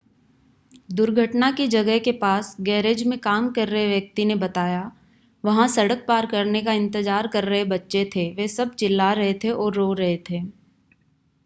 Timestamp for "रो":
9.73-9.91